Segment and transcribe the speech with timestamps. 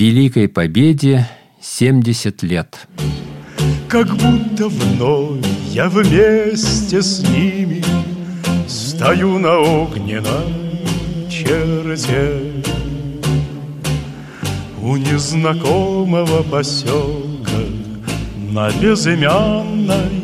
[0.00, 1.28] Великой Победе
[1.60, 2.88] 70 лет.
[3.86, 7.84] Как будто вновь я вместе с ними
[8.66, 10.80] Стою на огненной
[11.28, 12.40] черте
[14.80, 17.60] У незнакомого поселка
[18.52, 20.22] На безымянной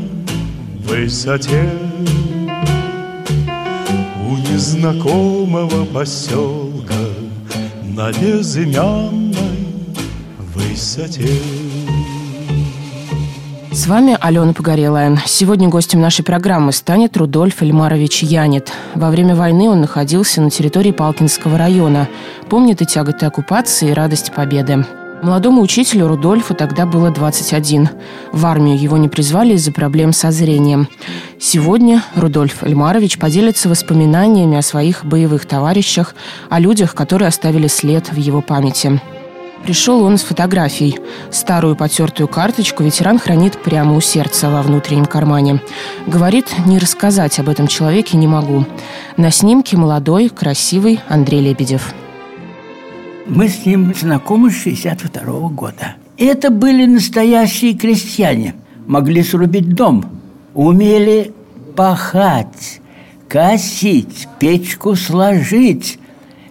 [0.89, 1.71] высоте
[4.27, 6.95] У незнакомого поселка
[7.95, 9.46] На безымянной
[10.77, 10.99] с
[13.87, 15.19] вами Алена Погорелая.
[15.25, 18.75] Сегодня гостем нашей программы станет Рудольф Эльмарович Янит.
[18.95, 22.09] Во время войны он находился на территории Палкинского района.
[22.51, 24.85] Помнит и тяготы оккупации, и радость победы.
[25.23, 27.89] Молодому учителю Рудольфу тогда было 21.
[28.33, 30.89] В армию его не призвали из-за проблем со зрением.
[31.41, 36.15] Сегодня Рудольф Эльмарович поделится воспоминаниями о своих боевых товарищах,
[36.51, 39.01] о людях, которые оставили след в его памяти.
[39.65, 40.99] Пришел он с фотографией.
[41.31, 45.61] Старую потертую карточку ветеран хранит прямо у сердца во внутреннем кармане.
[46.07, 48.65] Говорит, не рассказать об этом человеке не могу.
[49.17, 51.95] На снимке молодой, красивый Андрей Лебедев.
[53.27, 55.97] Мы с ним знакомы с 62 -го года.
[56.17, 58.55] Это были настоящие крестьяне.
[58.87, 60.05] Могли срубить дом.
[60.55, 61.35] Умели
[61.77, 62.81] пахать,
[63.29, 65.99] косить, печку сложить,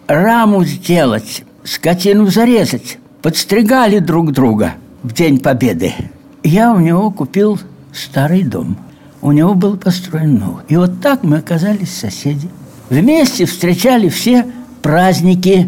[0.08, 5.94] раму сделать, скотину зарезать подстригали друг друга в День Победы.
[6.44, 7.59] Я у него купил
[7.91, 8.77] старый дом.
[9.22, 10.63] У него был построен новый.
[10.67, 12.47] И вот так мы оказались соседи.
[12.89, 14.45] Вместе встречали все
[14.83, 15.67] праздники,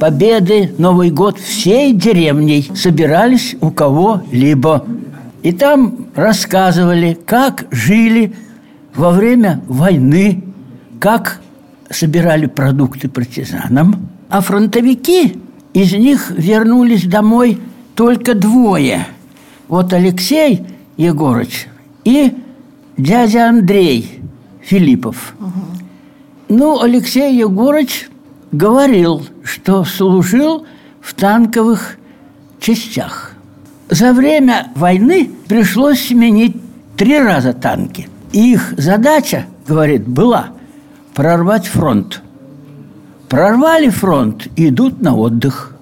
[0.00, 4.84] Победы, Новый год всей деревней собирались у кого-либо.
[5.42, 8.32] И там рассказывали, как жили
[8.94, 10.42] во время войны,
[11.00, 11.40] как
[11.90, 14.08] собирали продукты партизанам.
[14.28, 15.38] А фронтовики
[15.72, 17.58] из них вернулись домой
[17.94, 19.06] только двое.
[19.68, 20.66] Вот Алексей
[20.96, 21.66] Егорыч
[22.04, 22.34] и
[22.96, 24.20] дядя Андрей
[24.60, 25.34] Филиппов.
[26.48, 28.08] Ну, Алексей Егорыч
[28.52, 30.66] говорил, что служил
[31.00, 31.96] в танковых
[32.60, 33.32] частях.
[33.88, 36.56] За время войны пришлось сменить
[36.96, 38.08] три раза танки.
[38.32, 40.50] Их задача, говорит, была
[41.14, 42.22] прорвать фронт–
[43.28, 45.74] Прорвали фронт, идут на отдых.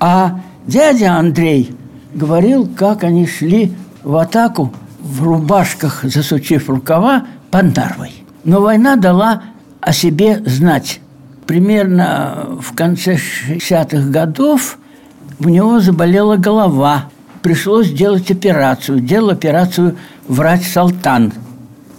[0.00, 1.74] А дядя Андрей
[2.14, 3.72] говорил, как они шли
[4.02, 8.12] в атаку в рубашках, засучив рукава, под Нарвой.
[8.44, 9.42] Но война дала
[9.80, 11.00] о себе знать.
[11.46, 14.78] Примерно в конце 60-х годов
[15.38, 17.10] у него заболела голова.
[17.42, 19.00] Пришлось делать операцию.
[19.00, 21.34] Делал операцию врач Салтан,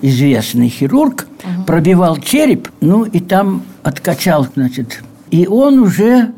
[0.01, 1.27] известный хирург,
[1.67, 5.03] пробивал череп, ну и там откачал, значит.
[5.29, 6.31] И он уже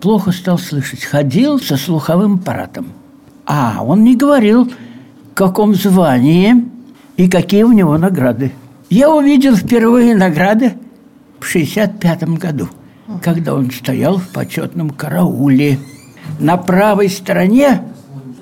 [0.00, 1.04] плохо стал слышать.
[1.04, 2.86] Ходил со слуховым аппаратом.
[3.44, 6.64] А, он не говорил, в каком звании
[7.18, 8.52] и какие у него награды.
[8.88, 10.74] Я увидел впервые награды
[11.40, 12.68] в 65 году,
[13.20, 15.78] когда он стоял в почетном карауле.
[16.40, 17.82] На правой стороне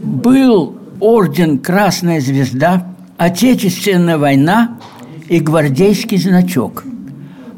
[0.01, 2.87] был орден «Красная звезда»,
[3.19, 4.79] Отечественная война
[5.29, 6.85] и гвардейский значок–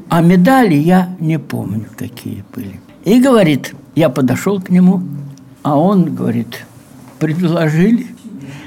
[0.08, 2.80] а медали я не помню, какие были.
[3.04, 5.02] И говорит, я подошел к нему,
[5.62, 6.64] а он говорит,
[7.18, 8.06] предложили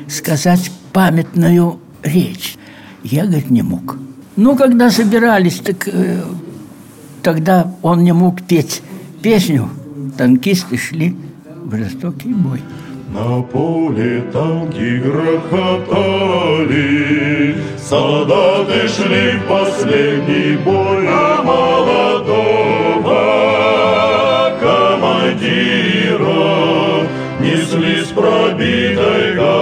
[0.08, 2.58] сказать памятную речь.
[3.03, 3.98] Я, говорит, не мог.
[4.36, 6.24] Ну, когда собирались, так э,
[7.24, 8.81] тогда он не мог петь
[9.22, 9.69] песню.
[10.18, 11.16] Танкисты шли
[11.64, 12.62] в жестокий бой.
[13.09, 16.28] На поле танки грохотали,
[17.78, 22.68] Солдаты шли в последний бой, А молодого
[24.59, 26.07] командира.
[27.40, 29.56] Несли с пробитой головой,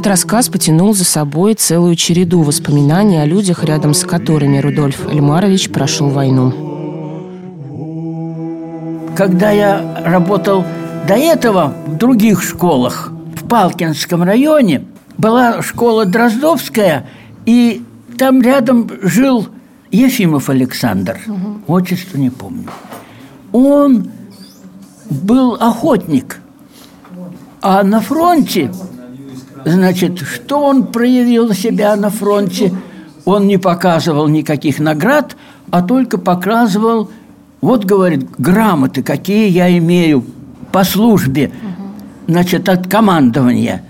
[0.00, 5.68] Этот рассказ потянул за собой целую череду воспоминаний о людях, рядом с которыми Рудольф Эльмарович
[5.68, 6.54] прошел войну.
[9.14, 10.64] Когда я работал
[11.06, 14.86] до этого в других школах, в Палкинском районе,
[15.18, 17.06] была школа Дроздовская,
[17.44, 17.84] и
[18.16, 19.48] там рядом жил
[19.90, 21.74] Ефимов Александр, угу.
[21.74, 22.70] отчество не помню.
[23.52, 24.10] Он
[25.10, 26.40] был охотник,
[27.60, 28.72] а на фронте
[29.64, 32.72] Значит, что он проявил себя на фронте?
[33.24, 35.36] Он не показывал никаких наград,
[35.70, 37.10] а только показывал,
[37.60, 40.24] вот, говорит, грамоты, какие я имею
[40.72, 41.52] по службе,
[42.26, 43.84] значит, от командования.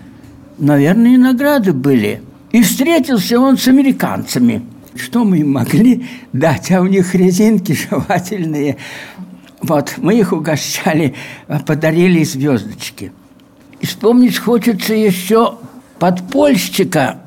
[0.58, 2.22] Наверное, и награды были.
[2.52, 4.62] И встретился он с американцами.
[4.94, 6.70] Что мы им могли дать?
[6.72, 8.76] А у них резинки жевательные.
[9.62, 11.14] Вот, мы их угощали,
[11.66, 13.12] подарили звездочки.
[13.80, 15.56] И вспомнить хочется еще
[15.98, 17.18] подпольщика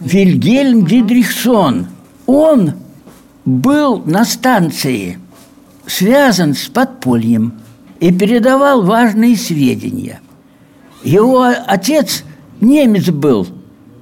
[0.00, 1.88] Вильгельм Дидрихсон.
[2.26, 2.74] Он
[3.44, 5.18] был на станции,
[5.86, 7.54] связан с подпольем
[8.00, 10.20] и передавал важные сведения.
[11.02, 12.24] Его отец
[12.60, 13.46] немец был,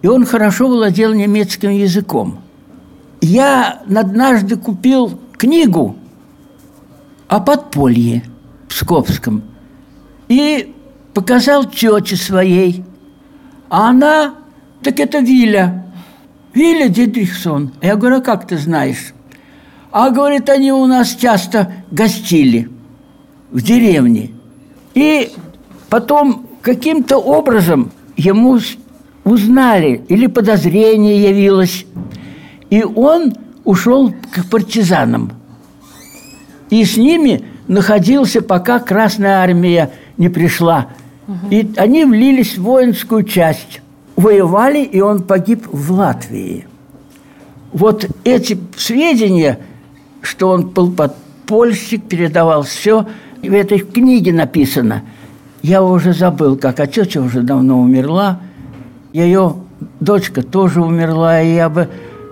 [0.02, 2.40] и он хорошо владел немецким языком.
[3.20, 5.96] Я однажды купил книгу
[7.28, 8.22] о подполье
[8.66, 9.42] в Псковском
[10.28, 10.73] и
[11.14, 12.84] показал тете своей.
[13.70, 14.34] А она,
[14.82, 15.86] так это Виля,
[16.52, 17.72] Виля Дидрихсон.
[17.80, 19.14] Я говорю, а как ты знаешь?
[19.90, 22.68] А, говорит, они у нас часто гостили
[23.50, 24.32] в деревне.
[24.94, 25.32] И
[25.88, 28.58] потом каким-то образом ему
[29.24, 31.86] узнали, или подозрение явилось,
[32.70, 33.34] и он
[33.64, 35.32] ушел к партизанам.
[36.70, 40.88] И с ними находился, пока Красная Армия не пришла.
[41.50, 43.80] И они влились в воинскую часть.
[44.16, 46.66] Воевали, и он погиб в Латвии.
[47.72, 49.58] Вот эти сведения–
[50.24, 53.06] что он был подпольщик, передавал все.
[53.42, 55.02] В этой книге написано.
[55.62, 58.40] Я уже забыл, как, а тетя уже давно умерла.
[59.12, 59.56] Ее
[60.00, 61.88] дочка тоже умерла, и я бы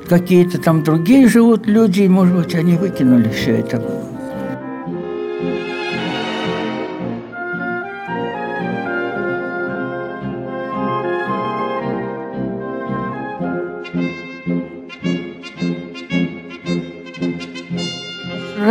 [0.09, 3.83] какие-то там другие живут люди, и, может быть, они выкинули все это.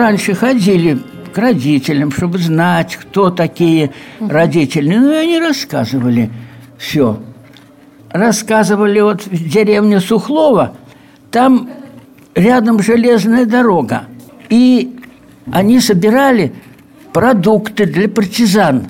[0.02, 0.98] Раньше ходили
[1.32, 4.96] к родителям, чтобы знать, кто такие родители.
[4.96, 6.30] Ну, и они рассказывали
[6.78, 7.20] все.
[8.10, 10.74] Рассказывали вот в деревне Сухлова,
[11.30, 11.70] там
[12.34, 14.04] рядом железная дорога.
[14.50, 15.00] И
[15.52, 16.52] они собирали
[17.14, 18.88] продукты для партизан.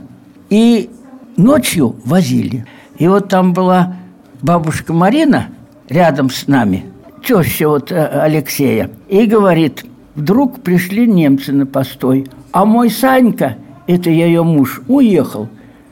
[0.50, 0.90] И
[1.38, 2.66] ночью возили.
[2.98, 3.98] И вот там была
[4.42, 5.50] бабушка Марина
[5.90, 6.86] рядом с нами,
[7.24, 9.86] теща вот э, Алексея, и говорит–
[10.16, 15.48] Вдруг пришли немцы на постой, а мой Санька, это я ее муж, уехал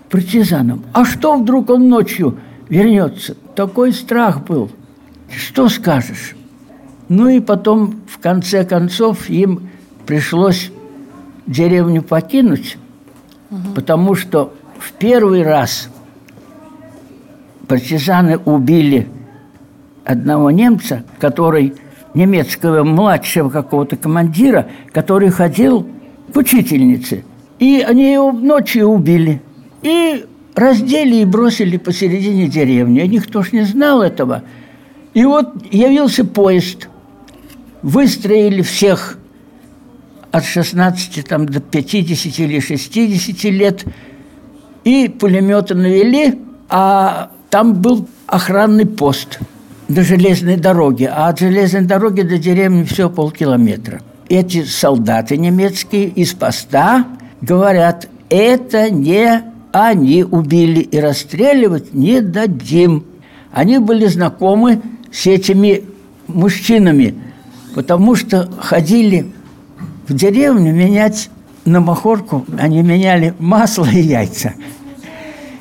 [0.10, 0.83] партизаном.
[0.94, 2.38] А что вдруг он ночью
[2.68, 3.36] вернется?
[3.56, 4.69] Такой страх был.
[5.30, 6.36] Что скажешь?
[7.07, 9.69] Ну и потом, в конце концов, им
[10.06, 10.72] пришлось
[11.48, 12.77] деревню покинуть,
[13.50, 13.74] угу.
[13.75, 15.89] потому что в первый раз
[17.68, 19.07] партизаны убили
[20.04, 21.75] одного немца, который
[22.13, 25.88] немецкого младшего какого-то командира, который ходил
[26.33, 27.23] к учительнице.
[27.59, 29.41] И они его ночью убили.
[29.81, 30.25] И
[30.56, 33.03] раздели и бросили посередине деревни.
[33.03, 34.44] И никто ж не знал этого.
[35.13, 36.89] И вот явился поезд.
[37.81, 39.17] Выстроили всех
[40.31, 43.85] от 16 там, до 50 или 60 лет.
[44.83, 46.39] И пулеметы навели,
[46.69, 49.39] а там был охранный пост–
[49.89, 54.01] до железной дороги, а от железной дороги до деревни все полкилометра.
[54.30, 57.08] Эти солдаты немецкие из поста
[57.41, 63.03] говорят, это не они убили и расстреливать не дадим.
[63.51, 64.81] Они были знакомы
[65.12, 65.84] с этими
[66.27, 67.15] мужчинами,
[67.74, 69.31] потому что ходили
[70.08, 71.29] в деревню менять
[71.65, 74.53] на махорку, они меняли масло и яйца.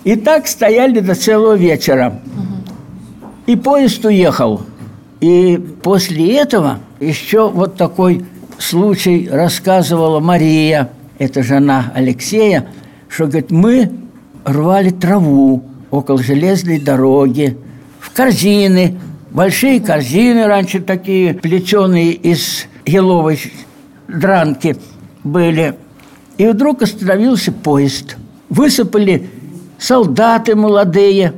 [0.05, 2.21] И так стояли до целого вечера.
[3.49, 4.61] И поезд уехал.
[5.23, 8.27] И после этого еще вот такой
[8.59, 12.67] случай рассказывала Мария, это жена Алексея,
[13.09, 13.91] что, говорит, мы
[14.45, 17.57] рвали траву около железной дороги,
[18.01, 19.01] в корзины,
[19.31, 23.41] большие корзины раньше такие, плетеные из еловой
[24.09, 24.77] дранки
[25.25, 25.75] были.
[26.37, 28.19] И вдруг остановился поезд.
[28.51, 29.31] Высыпали
[29.79, 31.33] солдаты молодые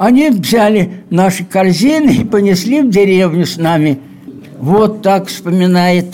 [0.00, 3.98] они взяли наши корзины и понесли в деревню с нами.
[4.58, 6.06] Вот так вспоминает.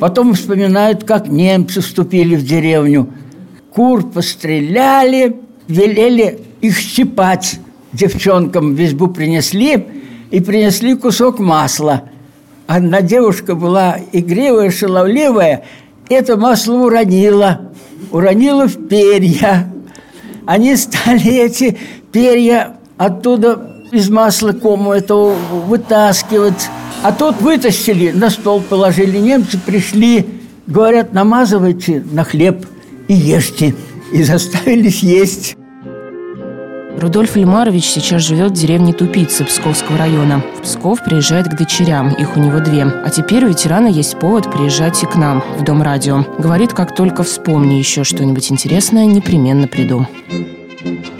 [0.00, 3.10] Потом вспоминают, как немцы вступили в деревню.
[3.70, 5.36] Кур постреляли,
[5.68, 7.60] велели их щипать.
[7.92, 9.88] Девчонкам в избу принесли
[10.30, 12.04] и принесли кусок масла.
[12.66, 15.64] Одна девушка была игривая, шаловливая,
[16.08, 17.72] это масло уронила,
[18.10, 19.70] уронила в перья.
[20.46, 21.76] Они стали эти
[22.10, 26.68] перья оттуда из масла кому это вытаскивать.
[27.02, 29.18] А тут вытащили, на стол положили.
[29.18, 30.26] Немцы пришли,
[30.66, 32.66] говорят, намазывайте на хлеб
[33.08, 33.74] и ешьте.
[34.12, 35.56] И заставили съесть.
[36.98, 40.42] Рудольф Ильмарович сейчас живет в деревне Тупицы Псковского района.
[40.58, 42.84] В Псков приезжает к дочерям, их у него две.
[42.84, 46.24] А теперь у ветерана есть повод приезжать и к нам, в Дом радио.
[46.38, 50.06] Говорит, как только вспомни еще что-нибудь интересное, непременно приду.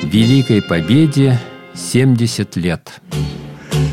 [0.03, 1.39] Великой Победе
[1.75, 3.01] 70 лет.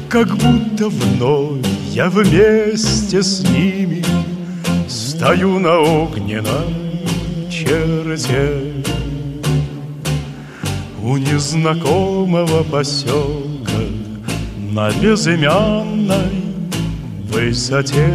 [0.10, 4.04] Как будто вновь я вместе с ними
[4.90, 7.00] Стою на огненной
[7.50, 8.74] черте
[11.02, 13.82] У незнакомого поселка
[14.58, 16.44] На безымянной
[17.32, 18.14] высоте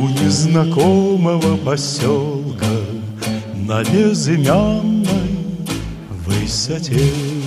[0.00, 2.66] У незнакомого поселка
[3.54, 4.97] На безымянной
[6.48, 7.37] высоте